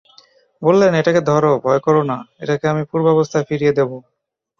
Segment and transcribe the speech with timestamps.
[0.61, 3.91] বললেন, এটাকে ধর, ভয় করো না, এটাকে আমি পূর্বাবস্থায় ফিরিয়ে দেব।